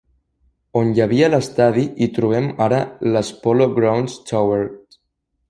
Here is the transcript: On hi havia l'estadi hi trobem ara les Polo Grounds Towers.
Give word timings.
On 0.79 0.87
hi 0.95 1.03
havia 1.03 1.29
l'estadi 1.33 1.83
hi 2.05 2.07
trobem 2.15 2.49
ara 2.67 2.81
les 3.17 3.31
Polo 3.45 3.69
Grounds 3.77 4.19
Towers. 4.33 4.99